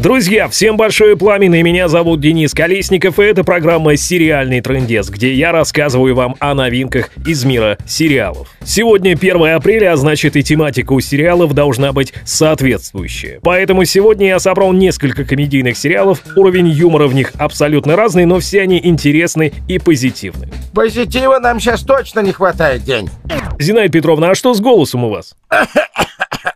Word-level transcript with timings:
Друзья, 0.00 0.48
всем 0.48 0.78
большое 0.78 1.14
пламя, 1.14 1.48
меня 1.48 1.86
зовут 1.86 2.22
Денис 2.22 2.54
Колесников, 2.54 3.18
и 3.18 3.22
это 3.22 3.44
программа 3.44 3.98
«Сериальный 3.98 4.62
трендец», 4.62 5.10
где 5.10 5.34
я 5.34 5.52
рассказываю 5.52 6.14
вам 6.14 6.36
о 6.40 6.54
новинках 6.54 7.10
из 7.26 7.44
мира 7.44 7.76
сериалов. 7.86 8.48
Сегодня 8.64 9.10
1 9.10 9.54
апреля, 9.54 9.92
а 9.92 9.96
значит 9.98 10.36
и 10.36 10.42
тематика 10.42 10.94
у 10.94 11.00
сериалов 11.00 11.52
должна 11.52 11.92
быть 11.92 12.14
соответствующая. 12.24 13.40
Поэтому 13.42 13.84
сегодня 13.84 14.28
я 14.28 14.38
собрал 14.38 14.72
несколько 14.72 15.26
комедийных 15.26 15.76
сериалов, 15.76 16.22
уровень 16.34 16.68
юмора 16.68 17.06
в 17.06 17.12
них 17.12 17.32
абсолютно 17.36 17.94
разный, 17.94 18.24
но 18.24 18.40
все 18.40 18.62
они 18.62 18.80
интересны 18.82 19.52
и 19.68 19.78
позитивны. 19.78 20.48
Позитива 20.72 21.40
нам 21.40 21.60
сейчас 21.60 21.82
точно 21.82 22.20
не 22.20 22.32
хватает, 22.32 22.84
День. 22.84 23.10
Зинаида 23.58 23.92
Петровна, 23.92 24.30
а 24.30 24.34
что 24.34 24.54
с 24.54 24.62
голосом 24.62 25.04
у 25.04 25.10
вас? 25.10 25.36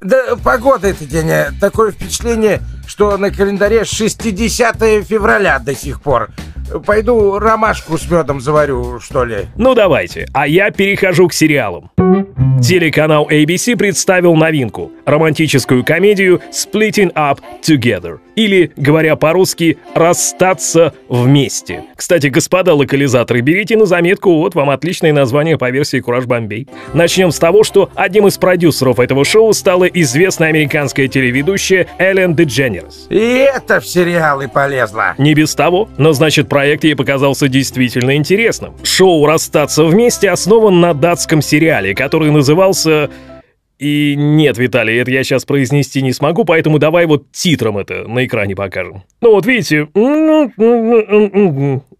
Да 0.00 0.36
погода 0.42 0.88
это 0.88 1.04
день. 1.04 1.28
э, 1.30 1.50
Такое 1.60 1.92
впечатление, 1.92 2.60
что 2.86 3.16
на 3.16 3.30
календаре 3.30 3.84
60 3.84 4.76
февраля 5.04 5.58
до 5.58 5.74
сих 5.74 6.00
пор. 6.02 6.30
Пойду 6.86 7.38
ромашку 7.38 7.98
с 7.98 8.10
медом 8.10 8.40
заварю, 8.40 8.98
что 8.98 9.24
ли. 9.24 9.46
Ну 9.56 9.74
давайте, 9.74 10.26
а 10.32 10.46
я 10.46 10.70
перехожу 10.70 11.28
к 11.28 11.32
сериалам. 11.34 11.90
Телеканал 12.62 13.28
ABC 13.28 13.76
представил 13.76 14.34
новинку– 14.36 14.90
романтическую 15.04 15.84
комедию 15.84 16.40
«Splitting 16.50 17.12
Up 17.12 17.38
Together» 17.62 18.18
или, 18.36 18.72
говоря 18.76 19.16
по-русски, 19.16 19.76
«Расстаться 19.94 20.94
вместе». 21.08 21.84
Кстати, 21.94 22.28
господа 22.28 22.72
локализаторы, 22.74 23.40
берите 23.42 23.76
на 23.76 23.84
заметку, 23.84 24.38
вот 24.38 24.54
вам 24.54 24.70
отличное 24.70 25.12
название 25.12 25.58
по 25.58 25.70
версии 25.70 26.00
«Кураж 26.00 26.24
Бомбей». 26.24 26.66
Начнем 26.94 27.32
с 27.32 27.38
того, 27.38 27.64
что 27.64 27.90
одним 27.94 28.28
из 28.28 28.38
продюсеров 28.38 28.98
этого 28.98 29.24
стала 29.52 29.84
известная 29.84 30.48
американская 30.48 31.08
телеведущая 31.08 31.86
Эллен 31.98 32.34
Дедженерес. 32.34 33.06
И 33.10 33.16
это 33.16 33.80
в 33.80 33.86
сериалы 33.86 34.48
полезло. 34.48 35.14
Не 35.18 35.34
без 35.34 35.54
того, 35.54 35.88
но 35.98 36.12
значит 36.12 36.48
проект 36.48 36.84
ей 36.84 36.94
показался 36.94 37.48
действительно 37.48 38.16
интересным. 38.16 38.74
Шоу 38.82 39.26
«Расстаться 39.26 39.84
вместе» 39.84 40.30
основан 40.30 40.80
на 40.80 40.94
датском 40.94 41.42
сериале, 41.42 41.94
который 41.94 42.30
назывался... 42.30 43.10
И 43.80 44.14
нет, 44.16 44.56
Виталий, 44.56 45.00
это 45.00 45.10
я 45.10 45.24
сейчас 45.24 45.44
произнести 45.44 46.00
не 46.00 46.12
смогу, 46.12 46.44
поэтому 46.44 46.78
давай 46.78 47.06
вот 47.06 47.32
титром 47.32 47.76
это 47.76 48.06
на 48.06 48.24
экране 48.24 48.54
покажем. 48.54 49.02
Ну 49.20 49.32
вот 49.32 49.46
видите... 49.46 49.88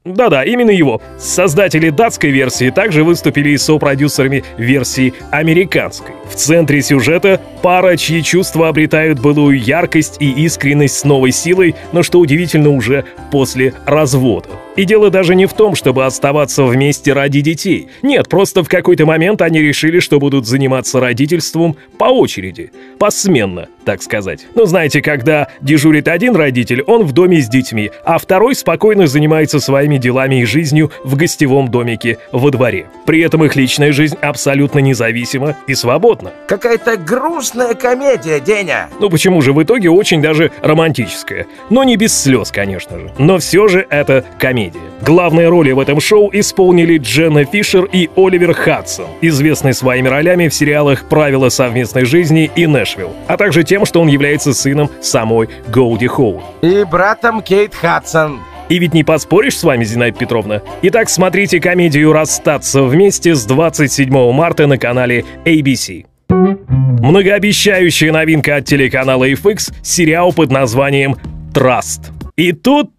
Да-да, 0.05 0.44
именно 0.44 0.70
его. 0.70 1.00
Создатели 1.19 1.88
датской 1.88 2.28
версии 2.28 2.69
также 2.69 3.05
выступили 3.05 3.50
и 3.50 3.56
сопродюсерами 3.56 4.44
версии 4.58 5.14
американской. 5.30 6.14
В 6.30 6.34
центре 6.34 6.83
сюжета 6.83 7.41
пара, 7.62 7.96
чьи 7.96 8.22
чувства 8.22 8.69
обретают 8.69 9.19
былую 9.19 9.58
яркость 9.58 10.19
и 10.20 10.30
искренность 10.30 10.98
с 10.98 11.05
новой 11.05 11.33
силой, 11.33 11.74
но 11.92 12.02
что 12.02 12.20
удивительно 12.20 12.69
уже 12.69 13.06
после 13.33 13.72
развода. 13.86 14.50
И 14.77 14.84
дело 14.84 15.11
даже 15.11 15.34
не 15.34 15.47
в 15.47 15.53
том, 15.53 15.77
чтобы 15.77 16.05
оставаться 16.05 16.64
вместе 16.64 17.12
ради 17.12 17.41
детей. 17.41 17.89
Нет, 18.03 18.28
просто 18.28 18.64
в 18.64 18.69
какой-то 18.69 19.06
момент 19.06 19.41
они 19.41 19.61
решили, 19.61 20.00
что 20.00 20.19
будут 20.19 20.47
заниматься 20.47 20.98
родительством 20.98 21.77
по 21.97 22.06
очереди. 22.06 22.72
Посменно, 22.98 23.69
так 23.84 24.02
сказать. 24.02 24.47
Ну, 24.56 24.67
знаете, 24.67 25.00
когда 25.00 25.48
дежурит 25.61 26.08
один 26.08 26.34
родитель, 26.34 26.83
он 26.83 27.05
в 27.05 27.12
доме 27.12 27.41
с 27.41 27.48
детьми, 27.48 27.91
а 28.05 28.19
второй 28.19 28.56
спокойно 28.56 29.06
занимается 29.06 29.61
своими 29.61 29.98
делами 29.98 30.41
и 30.41 30.45
жизнью 30.45 30.91
в 31.05 31.14
гостевом 31.14 31.69
домике 31.69 32.19
во 32.33 32.50
дворе. 32.50 32.86
При 33.06 33.20
этом 33.20 33.45
их 33.45 33.55
личная 33.55 33.92
жизнь 33.92 34.17
абсолютно 34.20 34.80
независима 34.80 35.56
и 35.69 35.75
свободна. 35.75 36.33
Какая-то 36.48 36.97
грустная 36.97 37.75
комедия, 37.75 38.41
Деня. 38.41 38.89
Ну 38.98 39.08
почему 39.08 39.41
же 39.41 39.52
в 39.52 39.62
итоге 39.62 39.91
очень 39.91 40.20
даже 40.20 40.50
романтическая. 40.62 41.47
Но 41.70 41.84
не 41.84 41.97
без 41.97 42.20
слез, 42.20 42.50
конечно 42.50 42.98
же. 42.98 43.12
Но 43.19 43.39
все 43.39 43.69
же 43.69 43.86
это 43.89 44.25
комедия. 44.39 44.64
Главные 45.02 45.48
роли 45.48 45.73
в 45.73 45.79
этом 45.79 46.01
шоу 46.01 46.30
исполнили 46.33 46.98
Дженна 46.98 47.45
Фишер 47.45 47.85
и 47.85 48.08
Оливер 48.17 48.55
Хадсон, 48.55 49.07
известный 49.20 49.75
своими 49.75 50.08
ролями 50.08 50.48
в 50.48 50.55
сериалах 50.55 51.05
«Правила 51.08 51.48
совместной 51.48 52.05
жизни» 52.05 52.51
и 52.55 52.67
«Нэшвилл», 52.67 53.11
а 53.27 53.36
также 53.36 53.64
тем, 53.64 53.85
что 53.85 54.01
он 54.01 54.08
является 54.08 54.55
сыном 54.55 54.91
самой 55.01 55.48
Голди 55.69 56.07
Хоун. 56.07 56.42
И 56.63 56.85
братом 56.85 57.42
Кейт 57.42 57.74
Хадсон. 57.74 58.41
И 58.69 58.79
ведь 58.79 58.95
не 58.95 59.05
поспоришь 59.05 59.58
с 59.58 59.64
вами, 59.64 59.85
Зинаида 59.85 60.19
Петровна. 60.19 60.63
Итак, 60.83 61.11
смотрите 61.11 61.61
комедию 61.61 62.13
«Расстаться 62.13 62.83
вместе» 62.83 63.35
с 63.35 63.45
27 63.45 64.33
марта 64.33 64.67
на 64.67 64.79
канале 64.79 65.24
ABC. 65.45 66.07
Многообещающая 66.29 68.11
новинка 68.11 68.57
от 68.57 68.64
телеканала 68.64 69.29
FX– 69.30 69.74
сериал 69.83 70.33
под 70.33 70.51
названием 70.51 71.17
«Траст». 71.53 72.11
И 72.36 72.53
тут 72.53 72.91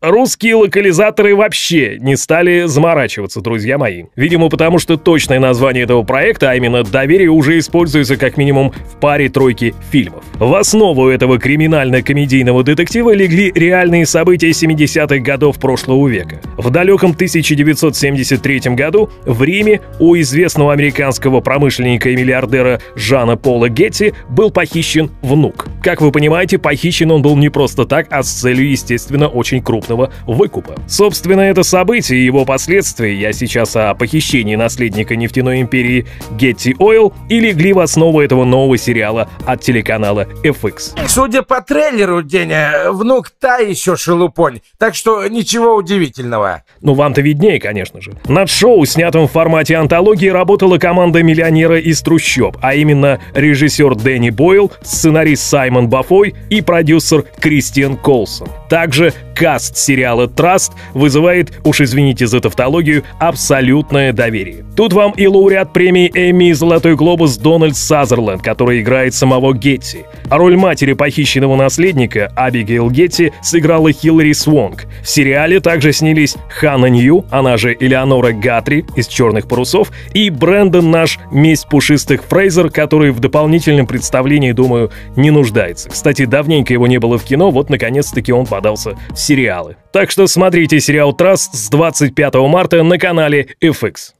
Русские 0.00 0.54
локализаторы 0.54 1.34
вообще 1.34 1.98
не 1.98 2.16
стали 2.16 2.66
заморачиваться, 2.66 3.40
друзья 3.40 3.78
мои. 3.78 4.04
Видимо, 4.14 4.48
потому 4.48 4.78
что 4.78 4.96
точное 4.96 5.40
название 5.40 5.82
этого 5.82 6.04
проекта, 6.04 6.50
а 6.50 6.54
именно 6.54 6.84
«Доверие», 6.84 7.30
уже 7.30 7.58
используется 7.58 8.16
как 8.16 8.36
минимум 8.36 8.70
в 8.70 9.00
паре 9.00 9.28
тройки 9.28 9.74
фильмов. 9.90 10.22
В 10.34 10.54
основу 10.54 11.08
этого 11.08 11.40
криминально-комедийного 11.40 12.62
детектива 12.62 13.12
легли 13.12 13.50
реальные 13.52 14.06
события 14.06 14.50
70-х 14.50 15.18
годов 15.18 15.58
прошлого 15.58 16.06
века. 16.06 16.40
В 16.56 16.70
далеком 16.70 17.10
1973 17.10 18.76
году 18.76 19.10
в 19.26 19.42
Риме 19.42 19.80
у 19.98 20.14
известного 20.14 20.72
американского 20.74 21.40
промышленника 21.40 22.10
и 22.10 22.16
миллиардера 22.16 22.80
Жана 22.94 23.36
Пола 23.36 23.68
Гетти 23.68 24.14
был 24.28 24.52
похищен 24.52 25.10
внук. 25.22 25.66
Как 25.88 26.02
вы 26.02 26.12
понимаете, 26.12 26.58
похищен 26.58 27.10
он 27.10 27.22
был 27.22 27.34
не 27.34 27.48
просто 27.48 27.86
так, 27.86 28.08
а 28.10 28.22
с 28.22 28.28
целью, 28.28 28.70
естественно, 28.70 29.26
очень 29.26 29.62
крупного 29.62 30.12
выкупа. 30.26 30.74
Собственно, 30.86 31.40
это 31.40 31.62
событие 31.62 32.18
и 32.18 32.26
его 32.26 32.44
последствия, 32.44 33.18
я 33.18 33.32
сейчас 33.32 33.74
о 33.74 33.94
похищении 33.94 34.54
наследника 34.54 35.16
нефтяной 35.16 35.62
империи 35.62 36.06
Getty 36.32 36.76
Oil, 36.76 37.14
и 37.30 37.40
легли 37.40 37.72
в 37.72 37.78
основу 37.78 38.20
этого 38.20 38.44
нового 38.44 38.76
сериала 38.76 39.30
от 39.46 39.62
телеканала 39.62 40.26
FX. 40.44 41.08
Судя 41.08 41.40
по 41.40 41.62
трейлеру, 41.62 42.20
Деня, 42.20 42.90
внук 42.90 43.30
та 43.30 43.56
еще 43.56 43.96
шелупонь. 43.96 44.60
Так 44.76 44.94
что 44.94 45.26
ничего 45.26 45.74
удивительного. 45.74 46.64
Ну, 46.82 46.92
вам-то 46.92 47.22
виднее, 47.22 47.58
конечно 47.58 48.02
же. 48.02 48.12
Над 48.26 48.50
шоу, 48.50 48.84
снятым 48.84 49.26
в 49.26 49.32
формате 49.32 49.76
антологии, 49.76 50.28
работала 50.28 50.76
команда 50.76 51.22
миллионера 51.22 51.80
из 51.80 52.02
трущоб, 52.02 52.58
а 52.60 52.74
именно 52.74 53.20
режиссер 53.32 53.94
Дэнни 53.94 54.28
Бойл, 54.28 54.70
сценарист 54.82 55.44
Саймон 55.44 55.77
Бафой 55.86 56.34
и 56.50 56.60
продюсер 56.62 57.24
Кристиан 57.38 57.96
Колсон. 57.96 58.48
Также 58.68 59.12
каст 59.34 59.76
сериала 59.76 60.28
«Траст» 60.28 60.72
вызывает, 60.94 61.58
уж 61.64 61.80
извините 61.80 62.26
за 62.26 62.40
тавтологию, 62.40 63.04
абсолютное 63.18 64.12
доверие. 64.12 64.64
Тут 64.76 64.92
вам 64.92 65.12
и 65.12 65.26
лауреат 65.26 65.72
премии 65.72 66.10
Эмми 66.12 66.50
и 66.50 66.52
«Золотой 66.52 66.96
глобус» 66.96 67.36
Дональд 67.36 67.76
Сазерленд, 67.76 68.42
который 68.42 68.80
играет 68.80 69.14
самого 69.14 69.54
Гетти. 69.54 70.00
А 70.28 70.38
роль 70.38 70.56
матери 70.56 70.92
похищенного 70.92 71.56
наследника 71.56 72.32
Абигейл 72.36 72.90
Гетти 72.90 73.32
сыграла 73.42 73.92
Хиллари 73.92 74.32
Свонг. 74.32 74.86
В 75.02 75.08
сериале 75.08 75.60
также 75.60 75.92
снялись 75.92 76.36
Ханна 76.50 76.86
Нью, 76.86 77.24
она 77.30 77.56
же 77.56 77.76
Элеонора 77.78 78.32
Гатри 78.32 78.84
из 78.96 79.06
«Черных 79.06 79.48
парусов», 79.48 79.90
и 80.12 80.30
Брэндон 80.30 80.90
наш 80.90 81.18
«Месть 81.30 81.68
пушистых 81.68 82.24
Фрейзер», 82.24 82.70
который 82.70 83.12
в 83.12 83.20
дополнительном 83.20 83.86
представлении, 83.86 84.52
думаю, 84.52 84.90
не 85.16 85.30
нуждается. 85.30 85.88
Кстати, 85.88 86.24
давненько 86.24 86.72
его 86.72 86.86
не 86.86 86.98
было 86.98 87.18
в 87.18 87.24
кино, 87.24 87.50
вот 87.50 87.70
наконец-таки 87.70 88.32
он 88.32 88.44
подался 88.44 88.57
в 88.60 89.16
сериалы. 89.16 89.76
Так 89.92 90.10
что 90.10 90.26
смотрите 90.26 90.80
сериал 90.80 91.12
«Траст» 91.12 91.54
с 91.54 91.68
25 91.68 92.34
марта 92.34 92.82
на 92.82 92.98
канале 92.98 93.54
FX. 93.62 94.17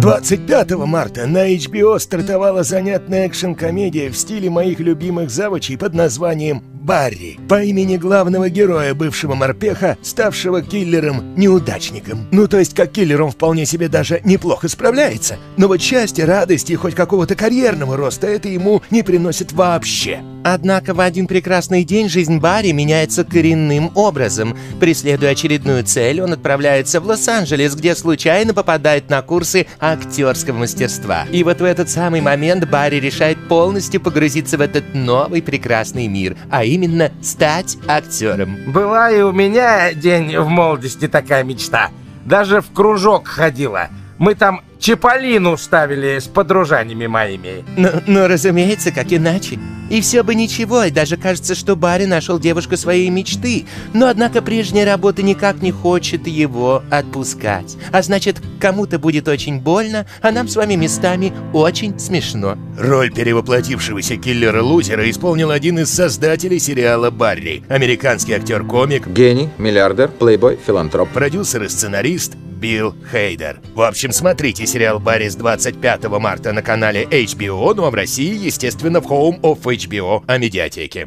25 0.00 0.70
марта 0.86 1.26
на 1.26 1.54
HBO 1.54 1.98
стартовала 1.98 2.62
занятная 2.62 3.26
экшн-комедия 3.26 4.10
в 4.10 4.16
стиле 4.16 4.48
моих 4.48 4.80
любимых 4.80 5.30
завучей 5.30 5.76
под 5.76 5.94
названием 5.94 6.62
«Барри» 6.84 7.38
по 7.48 7.62
имени 7.62 7.96
главного 7.96 8.50
героя, 8.50 8.94
бывшего 8.94 9.34
морпеха, 9.34 9.96
ставшего 10.02 10.60
киллером-неудачником. 10.62 12.26
Ну, 12.30 12.46
то 12.46 12.58
есть, 12.58 12.74
как 12.74 12.92
киллер 12.92 13.22
он 13.22 13.30
вполне 13.30 13.64
себе 13.64 13.88
даже 13.88 14.20
неплохо 14.24 14.68
справляется, 14.68 15.36
но 15.56 15.68
вот 15.68 15.80
счастья, 15.80 16.26
радости 16.26 16.72
и 16.72 16.76
хоть 16.76 16.94
какого-то 16.94 17.34
карьерного 17.34 17.96
роста 17.96 18.26
это 18.26 18.48
ему 18.48 18.82
не 18.90 19.02
приносит 19.02 19.52
вообще. 19.52 20.22
Однако 20.44 20.92
в 20.92 21.00
один 21.00 21.26
прекрасный 21.26 21.84
день 21.84 22.10
жизнь 22.10 22.38
Барри 22.38 22.72
меняется 22.72 23.24
коренным 23.24 23.90
образом. 23.94 24.54
Преследуя 24.78 25.30
очередную 25.30 25.84
цель, 25.84 26.20
он 26.20 26.34
отправляется 26.34 27.00
в 27.00 27.06
Лос-Анджелес, 27.06 27.74
где 27.74 27.94
случайно 27.94 28.52
попадает 28.52 29.08
на 29.08 29.22
курсы 29.34 29.66
актерского 29.80 30.58
мастерства. 30.58 31.26
И 31.32 31.42
вот 31.42 31.60
в 31.60 31.64
этот 31.64 31.90
самый 31.90 32.20
момент 32.20 32.70
Барри 32.70 33.00
решает 33.00 33.48
полностью 33.48 34.00
погрузиться 34.00 34.56
в 34.56 34.60
этот 34.60 34.94
новый 34.94 35.42
прекрасный 35.42 36.06
мир, 36.06 36.36
а 36.50 36.62
именно 36.62 37.10
стать 37.20 37.76
актером. 37.88 38.56
Была 38.68 39.10
и 39.10 39.22
у 39.22 39.32
меня 39.32 39.92
день 39.92 40.38
в 40.38 40.46
молодости 40.46 41.08
такая 41.08 41.42
мечта. 41.42 41.90
Даже 42.24 42.60
в 42.60 42.70
кружок 42.70 43.26
ходила. 43.26 43.88
Мы 44.18 44.34
там 44.34 44.62
Чиполлину 44.78 45.56
ставили 45.56 46.18
с 46.18 46.24
подружаниями 46.24 47.06
моими. 47.06 47.64
Ну, 47.76 47.88
ну, 48.06 48.28
разумеется, 48.28 48.90
как 48.90 49.12
иначе. 49.12 49.58
И 49.90 50.00
все 50.00 50.22
бы 50.22 50.34
ничего, 50.34 50.84
и 50.84 50.90
даже 50.90 51.16
кажется, 51.16 51.54
что 51.54 51.76
Барри 51.76 52.04
нашел 52.04 52.38
девушку 52.38 52.76
своей 52.76 53.08
мечты. 53.10 53.66
Но 53.92 54.08
однако 54.08 54.42
прежняя 54.42 54.84
работа 54.84 55.22
никак 55.22 55.62
не 55.62 55.72
хочет 55.72 56.26
его 56.26 56.82
отпускать. 56.90 57.76
А 57.92 58.02
значит, 58.02 58.42
кому-то 58.60 58.98
будет 58.98 59.28
очень 59.28 59.60
больно, 59.60 60.06
а 60.22 60.32
нам 60.32 60.48
с 60.48 60.56
вами 60.56 60.74
местами 60.74 61.32
очень 61.52 61.98
смешно. 61.98 62.56
Роль 62.78 63.12
перевоплотившегося 63.12 64.16
киллера-лузера 64.16 65.08
исполнил 65.10 65.50
один 65.50 65.78
из 65.78 65.90
создателей 65.90 66.58
сериала 66.58 67.10
«Барри»— 67.10 67.62
американский 67.68 68.32
актер-комик, 68.32 69.06
Гений, 69.06 69.50
миллиардер, 69.58 70.08
плейбой, 70.08 70.58
филантроп. 70.66 71.10
продюсер 71.10 71.62
и 71.62 71.68
сценарист 71.68 72.36
Билл 72.54 72.94
Хейдер. 73.10 73.60
В 73.74 73.82
общем, 73.82 74.12
смотрите 74.12 74.66
сериал 74.66 74.98
«Барри» 74.98 75.28
с 75.28 75.36
25 75.36 76.08
марта 76.18 76.52
на 76.52 76.62
канале 76.62 77.04
HBO, 77.04 77.74
ну 77.74 77.84
а 77.84 77.90
в 77.90 77.94
России, 77.94 78.46
естественно, 78.46 79.00
в 79.00 79.06
Home 79.06 79.40
of 79.40 79.62
HBO, 79.62 80.22
о 80.26 80.38
медиатеке. 80.38 81.06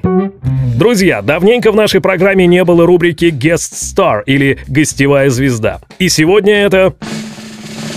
Друзья, 0.76 1.22
давненько 1.22 1.72
в 1.72 1.76
нашей 1.76 2.02
программе 2.02 2.46
не 2.46 2.64
было 2.64 2.86
рубрики 2.86 3.26
Guest 3.26 3.74
Star 3.74 4.22
или 4.26 4.60
Гостевая 4.68 5.30
звезда. 5.30 5.82
И 5.98 6.10
сегодня 6.10 6.54
это... 6.54 6.94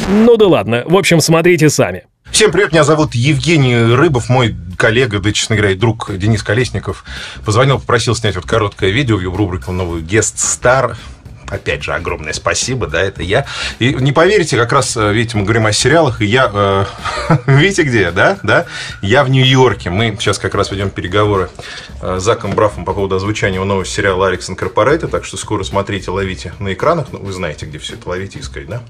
Ну 0.08 0.36
да 0.36 0.46
ладно, 0.46 0.84
в 0.86 0.96
общем, 0.96 1.20
смотрите 1.20 1.68
сами. 1.68 2.04
Всем 2.30 2.52
привет, 2.52 2.72
меня 2.72 2.84
зовут 2.84 3.14
Евгений 3.14 3.76
Рыбов, 3.76 4.28
мой 4.28 4.54
коллега, 4.78 5.18
да, 5.18 5.32
честно 5.32 5.56
говоря, 5.56 5.72
и 5.72 5.76
друг 5.76 6.10
Денис 6.16 6.42
Колесников. 6.42 7.04
Позвонил, 7.44 7.78
попросил 7.78 8.14
снять 8.14 8.36
вот 8.36 8.46
короткое 8.46 8.90
видео 8.90 9.18
в 9.18 9.36
рубрику 9.36 9.72
новую 9.72 10.02
«Guest 10.02 10.36
Star». 10.36 10.96
Опять 11.50 11.82
же, 11.82 11.92
огромное 11.92 12.32
спасибо, 12.32 12.86
да, 12.86 13.02
это 13.02 13.22
я. 13.22 13.44
И 13.78 13.92
не 13.94 14.12
поверите, 14.12 14.56
как 14.56 14.72
раз, 14.72 14.96
э, 14.96 15.12
видите, 15.12 15.36
мы 15.36 15.44
говорим 15.44 15.66
о 15.66 15.72
сериалах, 15.72 16.22
и 16.22 16.26
я... 16.26 16.50
э, 16.52 16.84
видите, 17.46 17.82
где 17.82 18.10
да? 18.12 18.38
Да? 18.42 18.66
Я 19.02 19.24
в 19.24 19.30
Нью-Йорке. 19.30 19.90
Мы 19.90 20.16
сейчас 20.18 20.38
как 20.38 20.54
раз 20.54 20.70
ведем 20.70 20.90
переговоры 20.90 21.50
э, 22.00 22.18
с 22.18 22.22
Заком 22.22 22.52
Брафом 22.52 22.84
по 22.84 22.94
поводу 22.94 23.16
озвучания 23.16 23.60
нового 23.60 23.84
сериала 23.84 24.28
«Алекс 24.28 24.48
Инкорпорейтед», 24.48 25.10
так 25.10 25.24
что 25.24 25.36
скоро 25.36 25.64
смотрите, 25.64 26.10
ловите 26.10 26.54
на 26.60 26.72
экранах. 26.72 27.08
Ну, 27.12 27.18
вы 27.18 27.32
знаете, 27.32 27.66
где 27.66 27.78
все 27.78 27.94
это 27.94 28.08
ловите 28.08 28.38
искать, 28.38 28.66
да? 28.68 28.82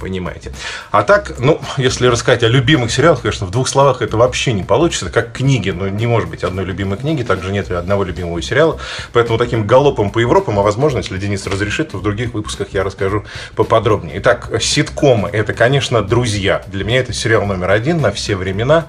Понимаете. 0.00 0.52
А 0.90 1.02
так, 1.02 1.38
ну, 1.38 1.60
если 1.78 2.06
рассказать 2.06 2.42
о 2.42 2.48
любимых 2.48 2.90
сериалах, 2.90 3.22
конечно, 3.22 3.46
в 3.46 3.50
двух 3.50 3.68
словах 3.68 4.02
это 4.02 4.16
вообще 4.16 4.52
не 4.52 4.62
получится. 4.62 5.10
Как 5.10 5.32
книги, 5.32 5.70
но 5.70 5.88
не 5.88 6.06
может 6.06 6.28
быть 6.28 6.44
одной 6.44 6.64
любимой 6.64 6.98
книги, 6.98 7.22
также 7.22 7.50
нет 7.50 7.70
одного 7.70 8.04
любимого 8.04 8.40
сериала. 8.42 8.78
Поэтому 9.12 9.38
таким 9.38 9.66
галопом 9.66 10.10
по 10.10 10.18
Европам, 10.18 10.58
а 10.58 10.62
возможно, 10.62 10.98
если 10.98 11.16
Денис 11.18 11.46
разрешит, 11.46 11.92
то 11.92 11.98
в 11.98 12.02
других 12.02 12.34
выпусках 12.34 12.68
я 12.72 12.84
расскажу 12.84 13.24
поподробнее. 13.54 14.18
Итак, 14.18 14.50
ситкомы, 14.60 15.30
это, 15.30 15.54
конечно, 15.54 16.02
друзья. 16.02 16.62
Для 16.66 16.84
меня 16.84 17.00
это 17.00 17.12
сериал 17.12 17.46
номер 17.46 17.70
один 17.70 18.00
на 18.00 18.12
все 18.12 18.36
времена 18.36 18.88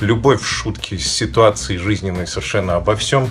любовь, 0.00 0.44
шутки, 0.44 0.96
ситуации 0.96 1.76
жизненные 1.76 2.26
совершенно 2.26 2.76
обо 2.76 2.96
всем. 2.96 3.30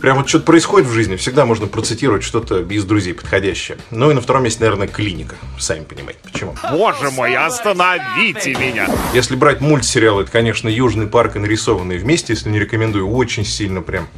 Прям 0.00 0.18
вот 0.18 0.28
что-то 0.28 0.44
происходит 0.44 0.88
в 0.88 0.92
жизни, 0.92 1.16
всегда 1.16 1.44
можно 1.44 1.66
процитировать 1.66 2.22
что-то 2.22 2.60
из 2.60 2.84
друзей 2.84 3.14
подходящее. 3.14 3.78
Ну 3.90 4.10
и 4.10 4.14
на 4.14 4.20
втором 4.20 4.44
месте, 4.44 4.60
наверное, 4.60 4.88
клиника. 4.88 5.36
Сами 5.58 5.84
понимаете, 5.84 6.20
почему. 6.22 6.54
Боже 6.70 7.10
мой, 7.10 7.34
остановите 7.36 8.54
меня! 8.54 8.88
Если 9.12 9.36
брать 9.36 9.60
мультсериал, 9.60 10.20
это, 10.20 10.30
конечно, 10.30 10.68
Южный 10.68 11.06
парк 11.06 11.36
и 11.36 11.38
нарисованные 11.38 11.98
вместе, 11.98 12.32
если 12.32 12.48
не 12.48 12.58
рекомендую, 12.58 13.08
очень 13.08 13.44
сильно 13.44 13.82
прям 13.82 14.08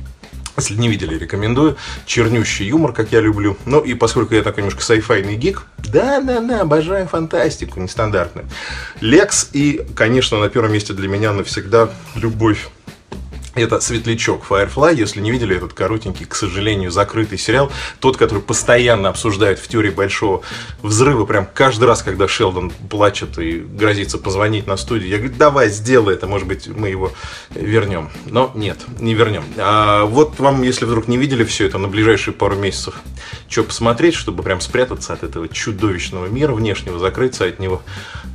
если 0.57 0.75
не 0.75 0.89
видели, 0.89 1.19
рекомендую. 1.19 1.77
Чернющий 2.07 2.67
юмор, 2.67 2.93
как 2.93 3.13
я 3.13 3.21
люблю. 3.21 3.57
Ну 3.65 3.81
и 3.81 3.95
поскольку 3.95 4.35
я 4.35 4.43
такой 4.43 4.63
немножко 4.63 4.83
сайфайный 4.83 5.37
гик, 5.37 5.63
да-да-да, 5.79 6.63
обожаю 6.63 7.07
фантастику 7.07 7.81
нестандартную. 7.81 8.49
Лекс 9.01 9.51
и, 9.53 9.87
конечно, 9.95 10.39
на 10.39 10.49
первом 10.49 10.73
месте 10.73 10.93
для 10.93 11.09
меня 11.09 11.33
навсегда 11.33 11.91
любовь 12.15 12.69
это 13.57 13.81
«Светлячок» 13.81 14.45
Firefly. 14.49 14.95
Если 14.95 15.21
не 15.21 15.31
видели 15.31 15.57
этот 15.57 15.73
коротенький, 15.73 16.27
к 16.27 16.35
сожалению, 16.35 16.91
закрытый 16.91 17.39
сериал, 17.39 17.73
тот, 18.01 18.17
который 18.17 18.43
постоянно 18.43 19.09
обсуждают 19.09 19.59
в 19.59 19.67
теории 19.67 19.91
большого 19.91 20.43
взрыва, 20.83 21.25
прям 21.25 21.49
каждый 21.53 21.85
раз, 21.85 22.03
когда 22.03 22.29
Шелдон 22.29 22.71
плачет 22.91 23.39
и 23.39 23.59
грозится 23.59 24.19
позвонить 24.19 24.67
на 24.67 24.77
студию, 24.77 25.09
я 25.09 25.19
говорю, 25.19 25.35
давай, 25.37 25.71
сделай 25.71 26.15
это, 26.15 26.27
может 26.27 26.47
быть, 26.47 26.69
мы 26.69 26.89
его 26.89 27.13
вернем. 27.55 28.11
Но 28.27 28.53
нет, 28.55 28.79
не 29.01 29.15
вернем. 29.15 29.45
А 29.57 30.05
вот 30.05 30.39
вам, 30.39 30.63
если 30.63 30.85
вдруг 30.85 31.09
не 31.09 31.17
видели 31.17 31.45
все 31.45 31.67
это 31.67 31.79
на 31.79 31.89
ближайшие 31.89 32.35
пару 32.35 32.57
месяцев, 32.57 32.95
что 33.49 33.63
посмотреть, 33.63 34.15
чтобы 34.15 34.43
прям 34.43 34.61
спрятаться 34.61 35.13
от 35.13 35.23
этого 35.23 35.49
чудовищного 35.49 36.27
мира 36.27 36.53
внешнего, 36.53 36.99
закрыться 36.99 37.45
от 37.45 37.59
него. 37.59 37.83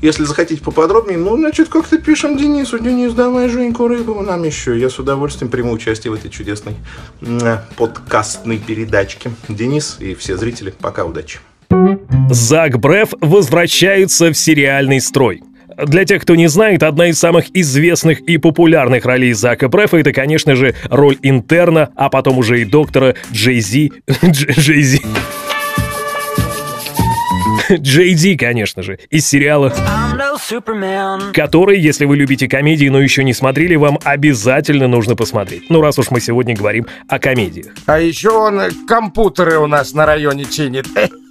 Если 0.01 0.24
захотите 0.24 0.63
поподробнее, 0.63 1.17
ну, 1.17 1.38
значит, 1.38 1.69
как-то 1.69 2.00
пишем 2.00 2.38
Денису. 2.38 2.79
Денис, 2.79 3.13
давай 3.13 3.50
Женьку 3.50 3.88
Рыбову 3.88 4.21
нам 4.21 4.44
еще. 4.44 4.79
Я 4.79 4.89
с 4.89 4.97
удовольствием 5.12 5.52
приму 5.52 5.72
участие 5.74 6.12
в 6.12 6.13
этой 6.13 6.30
чудесной 6.30 6.75
м, 7.22 7.60
подкастной 7.75 8.58
передачке. 8.58 9.31
Денис 9.50 9.98
и 10.00 10.16
все 10.16 10.38
зрители, 10.38 10.74
пока, 10.80 11.04
удачи. 11.04 11.40
Зак 12.30 12.80
Бреф 12.80 13.13
возвращается 13.19 14.31
в 14.31 14.36
сериальный 14.36 15.02
строй. 15.02 15.42
Для 15.86 16.06
тех, 16.06 16.22
кто 16.22 16.36
не 16.36 16.48
знает, 16.48 16.84
одна 16.84 17.08
из 17.08 17.19
самых 17.19 17.46
известных 17.54 18.22
и 18.22 18.38
популярных 18.38 19.06
ролей 19.06 19.34
Зака 19.34 19.68
Брефа 19.68 19.98
это, 19.98 20.13
конечно 20.13 20.56
же, 20.56 20.75
роль 20.90 21.18
интерна, 21.22 21.90
а 21.96 22.10
потом 22.10 22.38
уже 22.38 22.62
и 22.62 22.66
доктора 22.66 23.16
Джей 23.31 23.60
Зи... 23.62 23.92
Джей 24.25 24.81
Зи... 24.81 25.02
Джей 27.72 28.13
Ди, 28.13 28.36
конечно 28.38 28.84
же, 28.84 29.00
из 29.10 29.25
сериала, 29.25 29.74
который, 31.33 31.79
если 31.79 32.05
вы 32.05 32.17
любите 32.17 32.47
комедии, 32.47 32.88
но 32.88 32.99
еще 32.99 33.23
не 33.23 33.33
смотрели, 33.33 33.75
вам 33.75 33.99
обязательно 34.03 34.88
нужно 34.88 35.15
посмотреть. 35.15 35.69
Ну, 35.69 35.81
раз 35.81 35.99
уж 35.99 36.11
мы 36.11 36.19
сегодня 36.19 36.55
говорим 36.55 36.88
о 37.07 37.19
комедиях. 37.19 37.73
А 37.85 37.99
еще 37.99 38.29
он 38.29 38.61
компьютеры 38.88 39.59
у 39.59 39.67
нас 39.67 39.93
на 39.93 40.05
районе 40.05 40.45
чинит. 40.45 40.88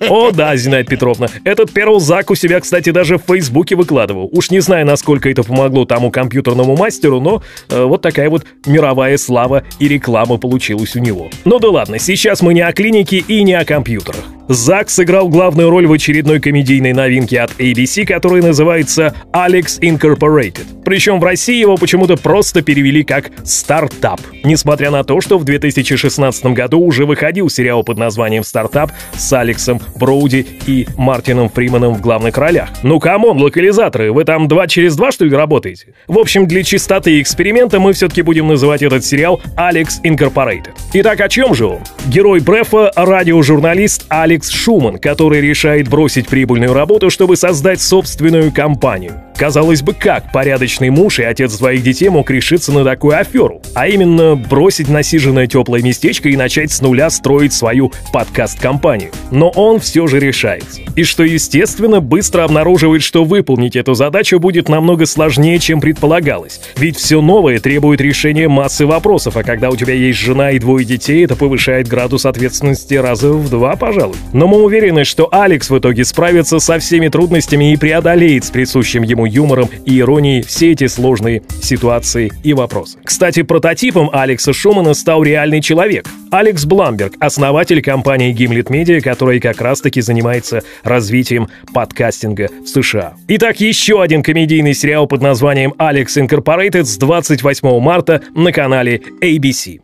О, 0.08 0.30
да, 0.30 0.56
Зинаида 0.56 0.88
Петровна. 0.88 1.28
Этот 1.44 1.72
Перл 1.72 2.00
Зак 2.00 2.30
у 2.30 2.34
себя, 2.34 2.60
кстати, 2.60 2.90
даже 2.90 3.18
в 3.18 3.22
Фейсбуке 3.26 3.76
выкладывал. 3.76 4.28
Уж 4.32 4.50
не 4.50 4.60
знаю, 4.60 4.86
насколько 4.86 5.28
это 5.28 5.42
помогло 5.42 5.84
тому 5.84 6.10
компьютерному 6.10 6.76
мастеру, 6.76 7.20
но 7.20 7.42
э, 7.68 7.82
вот 7.82 8.02
такая 8.02 8.30
вот 8.30 8.46
мировая 8.66 9.16
слава 9.18 9.64
и 9.78 9.88
реклама 9.88 10.38
получилась 10.38 10.96
у 10.96 11.00
него. 11.00 11.30
Ну 11.44 11.58
да 11.58 11.68
ладно, 11.68 11.98
сейчас 11.98 12.42
мы 12.42 12.54
не 12.54 12.62
о 12.62 12.72
клинике 12.72 13.18
и 13.18 13.42
не 13.42 13.54
о 13.54 13.64
компьютерах. 13.64 14.24
Зак 14.50 14.90
сыграл 14.90 15.28
главную 15.28 15.70
роль 15.70 15.86
в 15.86 15.92
очередной 15.92 16.40
комедийной 16.40 16.92
новинке 16.92 17.40
от 17.40 17.52
ABC, 17.52 18.04
которая 18.04 18.42
называется 18.42 19.14
Alex 19.32 19.78
Incorporated. 19.80 20.66
Причем 20.84 21.20
в 21.20 21.24
России 21.24 21.60
его 21.60 21.76
почему-то 21.76 22.16
просто 22.16 22.60
перевели 22.60 23.04
как 23.04 23.30
«Стартап». 23.44 24.20
Несмотря 24.42 24.90
на 24.90 25.04
то, 25.04 25.20
что 25.20 25.38
в 25.38 25.44
2016 25.44 26.46
году 26.46 26.80
уже 26.80 27.06
выходил 27.06 27.48
сериал 27.48 27.84
под 27.84 27.98
названием 27.98 28.42
«Стартап» 28.42 28.90
с 29.16 29.32
Алексом 29.32 29.80
Броуди 29.94 30.44
и 30.66 30.88
Мартином 30.96 31.48
Фриманом 31.48 31.94
в 31.94 32.00
главных 32.00 32.36
ролях. 32.36 32.70
Ну 32.82 32.98
come 32.98 33.22
on, 33.22 33.40
локализаторы, 33.40 34.10
вы 34.10 34.24
там 34.24 34.48
два 34.48 34.66
через 34.66 34.96
два 34.96 35.12
что 35.12 35.26
ли 35.26 35.30
работаете? 35.32 35.94
В 36.08 36.18
общем, 36.18 36.48
для 36.48 36.64
чистоты 36.64 37.20
эксперимента 37.20 37.78
мы 37.78 37.92
все-таки 37.92 38.22
будем 38.22 38.48
называть 38.48 38.82
этот 38.82 39.04
сериал 39.04 39.40
Alex 39.56 40.02
Incorporated. 40.02 40.72
Итак, 40.94 41.20
о 41.20 41.28
чем 41.28 41.54
же 41.54 41.66
он? 41.66 41.78
Герой 42.08 42.40
Браффа— 42.40 42.90
радиожурналист 42.96 44.06
Алекс 44.08 44.39
Шуман, 44.48 44.98
который 44.98 45.40
решает 45.40 45.88
бросить 45.88 46.28
прибыльную 46.28 46.72
работу, 46.72 47.10
чтобы 47.10 47.36
создать 47.36 47.80
собственную 47.80 48.52
компанию. 48.52 49.29
Казалось 49.40 49.80
бы, 49.80 49.94
как 49.94 50.32
порядочный 50.32 50.90
муж 50.90 51.18
и 51.18 51.22
отец 51.22 51.56
двоих 51.56 51.82
детей 51.82 52.10
мог 52.10 52.30
решиться 52.30 52.72
на 52.72 52.84
такую 52.84 53.18
аферу? 53.18 53.62
А 53.74 53.88
именно, 53.88 54.36
бросить 54.36 54.90
насиженное 54.90 55.46
теплое 55.46 55.80
местечко 55.80 56.28
и 56.28 56.36
начать 56.36 56.70
с 56.70 56.82
нуля 56.82 57.08
строить 57.08 57.54
свою 57.54 57.90
подкаст-компанию. 58.12 59.12
Но 59.30 59.48
он 59.48 59.80
все 59.80 60.06
же 60.08 60.20
решается. 60.20 60.82
И 60.94 61.04
что, 61.04 61.22
естественно, 61.22 62.02
быстро 62.02 62.44
обнаруживает, 62.44 63.02
что 63.02 63.24
выполнить 63.24 63.76
эту 63.76 63.94
задачу 63.94 64.38
будет 64.38 64.68
намного 64.68 65.06
сложнее, 65.06 65.58
чем 65.58 65.80
предполагалось. 65.80 66.60
Ведь 66.76 66.98
все 66.98 67.22
новое 67.22 67.60
требует 67.60 68.02
решения 68.02 68.46
массы 68.46 68.84
вопросов, 68.84 69.38
а 69.38 69.42
когда 69.42 69.70
у 69.70 69.76
тебя 69.76 69.94
есть 69.94 70.18
жена 70.18 70.50
и 70.50 70.58
двое 70.58 70.84
детей, 70.84 71.24
это 71.24 71.34
повышает 71.34 71.88
градус 71.88 72.26
ответственности 72.26 72.92
раза 72.92 73.32
в 73.32 73.48
два, 73.48 73.74
пожалуй. 73.76 74.16
Но 74.34 74.46
мы 74.48 74.62
уверены, 74.62 75.04
что 75.04 75.30
Алекс 75.32 75.70
в 75.70 75.78
итоге 75.78 76.04
справится 76.04 76.58
со 76.58 76.78
всеми 76.78 77.08
трудностями 77.08 77.72
и 77.72 77.78
преодолеет 77.78 78.44
с 78.44 78.50
присущим 78.50 79.02
ему 79.02 79.29
юмором 79.30 79.68
и 79.84 79.98
иронией 79.98 80.42
все 80.42 80.72
эти 80.72 80.86
сложные 80.86 81.42
ситуации 81.62 82.32
и 82.42 82.52
вопросы. 82.52 82.98
Кстати, 83.04 83.42
прототипом 83.42 84.10
Алекса 84.12 84.52
Шумана 84.52 84.94
стал 84.94 85.22
реальный 85.22 85.60
человек. 85.60 86.06
Алекс 86.30 86.64
Бламберг, 86.64 87.14
основатель 87.18 87.82
компании 87.82 88.34
Gimlet 88.34 88.68
Media, 88.68 89.00
которая 89.00 89.40
как 89.40 89.60
раз-таки 89.60 90.00
занимается 90.00 90.62
развитием 90.84 91.48
подкастинга 91.74 92.48
в 92.64 92.68
США. 92.68 93.14
Итак, 93.28 93.60
еще 93.60 94.02
один 94.02 94.22
комедийный 94.22 94.74
сериал 94.74 95.06
под 95.06 95.22
названием 95.22 95.74
«Алекс 95.78 96.16
Incorporated» 96.16 96.84
с 96.84 96.96
28 96.98 97.80
марта 97.80 98.22
на 98.34 98.52
канале 98.52 99.00
ABC. 99.20 99.80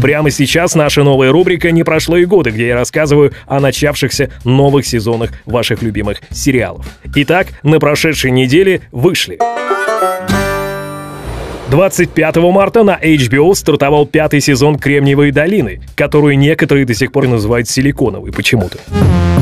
Прямо 0.00 0.30
сейчас 0.30 0.74
наша 0.74 1.04
новая 1.04 1.30
рубрика 1.30 1.70
«Не 1.70 1.82
прошло 1.82 2.16
и 2.16 2.24
годы», 2.24 2.50
где 2.50 2.68
я 2.68 2.74
рассказываю 2.74 3.32
о 3.46 3.60
начавшихся 3.60 4.30
новых 4.44 4.86
сезонах 4.86 5.30
ваших 5.44 5.82
любимых 5.82 6.22
сериалов. 6.30 6.86
Итак, 7.14 7.48
на 7.62 7.78
прошедшей 7.78 8.30
неделе 8.30 8.59
вышли. 8.92 9.38
25 11.70 12.36
марта 12.36 12.82
на 12.82 12.98
HBO 13.00 13.54
стартовал 13.54 14.04
пятый 14.04 14.40
сезон 14.40 14.76
«Кремниевой 14.76 15.30
долины», 15.30 15.80
которую 15.94 16.36
некоторые 16.36 16.84
до 16.84 16.94
сих 16.94 17.12
пор 17.12 17.28
называют 17.28 17.68
силиконовой 17.68 18.32
почему-то. 18.32 18.78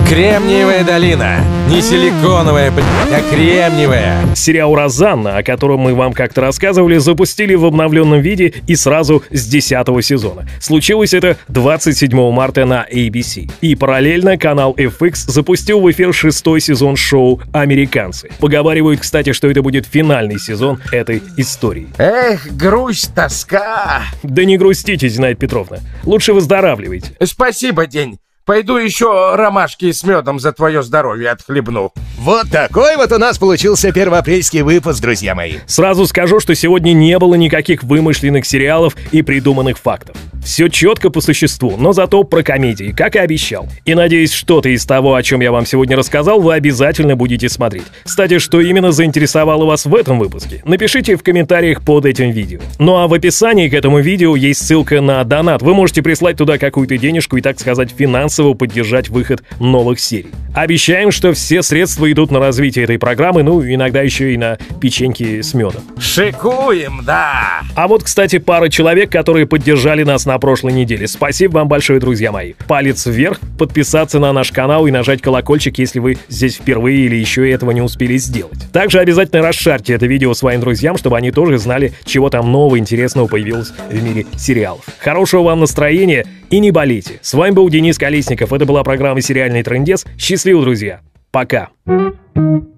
Кремниевая 0.08 0.84
долина. 0.84 1.38
Не 1.70 1.82
силиконовая, 1.82 2.70
а 2.70 3.34
кремниевая. 3.34 4.34
Сериал 4.34 4.74
«Розанна», 4.74 5.36
о 5.36 5.42
котором 5.42 5.80
мы 5.80 5.94
вам 5.94 6.14
как-то 6.14 6.40
рассказывали, 6.40 6.96
запустили 6.96 7.54
в 7.54 7.66
обновленном 7.66 8.20
виде 8.20 8.54
и 8.66 8.74
сразу 8.74 9.22
с 9.30 9.46
10 9.46 9.86
сезона. 10.02 10.46
Случилось 10.60 11.12
это 11.12 11.36
27 11.48 12.30
марта 12.30 12.64
на 12.64 12.86
ABC. 12.90 13.50
И 13.60 13.74
параллельно 13.74 14.38
канал 14.38 14.74
FX 14.78 15.30
запустил 15.30 15.80
в 15.80 15.90
эфир 15.90 16.14
шестой 16.14 16.60
сезон 16.60 16.96
шоу 16.96 17.42
«Американцы». 17.52 18.30
Поговаривают, 18.38 19.00
кстати, 19.00 19.32
что 19.32 19.48
это 19.48 19.60
будет 19.60 19.86
финальный 19.86 20.38
сезон 20.38 20.80
этой 20.90 21.22
истории. 21.36 21.88
Эх, 22.20 22.48
грусть, 22.52 23.14
тоска. 23.14 24.02
Да 24.24 24.44
не 24.44 24.58
грустите, 24.58 25.08
Зинаида 25.08 25.38
Петровна. 25.38 25.78
Лучше 26.02 26.32
выздоравливайте. 26.32 27.12
Спасибо, 27.22 27.86
день. 27.86 28.18
Пойду 28.48 28.78
еще 28.78 29.34
ромашки 29.34 29.92
с 29.92 30.02
медом 30.04 30.40
за 30.40 30.52
твое 30.52 30.82
здоровье 30.82 31.28
отхлебну. 31.32 31.92
Вот 32.18 32.48
такой 32.50 32.96
вот 32.96 33.12
у 33.12 33.18
нас 33.18 33.36
получился 33.36 33.92
первоапрельский 33.92 34.62
выпуск, 34.62 35.02
друзья 35.02 35.34
мои. 35.34 35.56
Сразу 35.66 36.06
скажу, 36.06 36.40
что 36.40 36.54
сегодня 36.54 36.94
не 36.94 37.18
было 37.18 37.34
никаких 37.34 37.82
вымышленных 37.82 38.46
сериалов 38.46 38.96
и 39.12 39.20
придуманных 39.20 39.78
фактов. 39.78 40.16
Все 40.42 40.68
четко 40.68 41.10
по 41.10 41.20
существу, 41.20 41.76
но 41.76 41.92
зато 41.92 42.24
про 42.24 42.42
комедии, 42.42 42.94
как 42.96 43.16
и 43.16 43.18
обещал. 43.18 43.68
И 43.84 43.94
надеюсь, 43.94 44.32
что-то 44.32 44.70
из 44.70 44.86
того, 44.86 45.14
о 45.14 45.22
чем 45.22 45.40
я 45.40 45.52
вам 45.52 45.66
сегодня 45.66 45.94
рассказал, 45.96 46.40
вы 46.40 46.54
обязательно 46.54 47.16
будете 47.16 47.50
смотреть. 47.50 47.84
Кстати, 48.04 48.38
что 48.38 48.60
именно 48.62 48.90
заинтересовало 48.90 49.66
вас 49.66 49.84
в 49.84 49.94
этом 49.94 50.18
выпуске? 50.18 50.62
Напишите 50.64 51.16
в 51.16 51.22
комментариях 51.22 51.82
под 51.84 52.06
этим 52.06 52.30
видео. 52.30 52.60
Ну 52.78 52.96
а 52.96 53.08
в 53.08 53.12
описании 53.12 53.68
к 53.68 53.74
этому 53.74 54.00
видео 54.00 54.34
есть 54.36 54.66
ссылка 54.66 55.02
на 55.02 55.22
донат. 55.24 55.60
Вы 55.60 55.74
можете 55.74 56.02
прислать 56.02 56.38
туда 56.38 56.56
какую-то 56.56 56.96
денежку 56.96 57.36
и, 57.36 57.42
так 57.42 57.60
сказать, 57.60 57.92
финансово 58.38 58.54
поддержать 58.54 59.08
выход 59.08 59.42
новых 59.58 59.98
серий. 59.98 60.30
Обещаем, 60.54 61.10
что 61.10 61.32
все 61.32 61.62
средства 61.62 62.10
идут 62.10 62.30
на 62.30 62.38
развитие 62.38 62.84
этой 62.84 62.98
программы, 62.98 63.42
ну, 63.42 63.62
иногда 63.62 64.02
еще 64.02 64.32
и 64.32 64.36
на 64.36 64.58
печеньки 64.80 65.40
с 65.40 65.54
медом. 65.54 65.82
Шикуем, 65.98 67.02
да. 67.04 67.62
А 67.74 67.86
вот, 67.86 68.02
кстати, 68.02 68.38
пара 68.38 68.68
человек, 68.68 69.10
которые 69.10 69.46
поддержали 69.46 70.04
нас 70.04 70.26
на 70.26 70.38
прошлой 70.38 70.72
неделе. 70.72 71.06
Спасибо 71.06 71.58
вам 71.58 71.68
большое, 71.68 72.00
друзья 72.00 72.32
мои. 72.32 72.54
Палец 72.66 73.06
вверх, 73.06 73.40
подписаться 73.58 74.18
на 74.18 74.32
наш 74.32 74.50
канал 74.52 74.86
и 74.86 74.90
нажать 74.90 75.20
колокольчик, 75.20 75.78
если 75.78 76.00
вы 76.00 76.18
здесь 76.28 76.56
впервые 76.56 77.06
или 77.06 77.16
еще 77.16 77.48
этого 77.50 77.72
не 77.72 77.82
успели 77.82 78.16
сделать. 78.16 78.70
Также 78.72 79.00
обязательно 79.00 79.42
расшарьте 79.42 79.94
это 79.94 80.06
видео 80.06 80.34
своим 80.34 80.60
друзьям, 80.60 80.96
чтобы 80.96 81.16
они 81.16 81.30
тоже 81.30 81.58
знали, 81.58 81.92
чего 82.04 82.30
там 82.30 82.50
нового 82.50 82.78
интересного 82.78 83.26
появилось 83.26 83.72
в 83.90 84.02
мире 84.02 84.26
сериалов. 84.36 84.84
Хорошего 84.98 85.42
вам 85.42 85.60
настроения 85.60 86.24
и 86.50 86.58
не 86.60 86.70
болейте. 86.70 87.18
С 87.22 87.34
вами 87.34 87.52
был 87.52 87.68
Денис 87.68 87.98
Колесников. 87.98 88.52
Это 88.52 88.64
была 88.64 88.82
программа 88.82 89.20
«Сериальный 89.20 89.62
трендец». 89.62 90.04
Счастливо, 90.18 90.62
друзья. 90.62 91.00
Пока. 91.30 91.68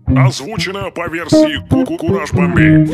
Озвучено 0.07 0.91
по 0.91 1.09
версии 1.09 1.67
Куку 1.69 1.97
Кураж 1.97 2.33
Бомбей. 2.33 2.85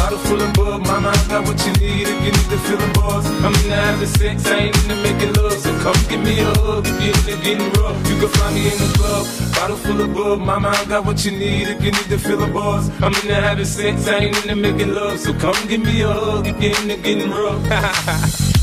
Bottle 0.00 0.18
full 0.24 0.40
of 0.40 0.52
bub. 0.54 0.86
Mama, 0.86 1.10
I 1.10 1.28
got 1.28 1.46
what 1.46 1.60
you 1.66 1.72
need 1.74 2.08
if 2.08 2.24
you 2.24 2.32
need 2.32 2.48
to 2.48 2.58
feel 2.58 2.78
the 2.78 2.88
buzz. 2.94 3.26
I'm 3.44 3.54
in 3.54 3.68
the 3.68 3.76
having 3.76 4.08
sex, 4.08 4.46
I 4.46 4.58
ain't 4.64 4.76
into 4.82 4.96
making 5.02 5.34
love. 5.34 5.52
So 5.52 5.70
come 5.82 5.94
give 6.08 6.22
me 6.22 6.40
a 6.40 6.46
hug 6.58 6.86
if 6.86 7.00
you're 7.02 7.14
into 7.14 7.36
getting 7.44 7.70
rough. 7.74 7.96
You 8.08 8.16
can 8.18 8.28
find 8.28 8.54
me 8.54 8.62
in 8.64 8.78
the 8.78 8.88
club, 8.96 9.26
bottle 9.54 9.76
full 9.76 10.00
of 10.00 10.10
sex, 13.66 14.08
I 14.08 14.18
ain't 14.18 14.36
into 14.42 14.56
making 14.56 14.94
love. 14.94 15.18
So 15.18 15.34
come 15.34 15.54
give 15.68 15.84
me 15.84 16.00
a 16.00 16.08
hug 16.08 16.46
if 16.46 16.60
you're 16.62 16.76
into 16.80 16.96
getting 16.96 17.30
rough. 17.30 18.59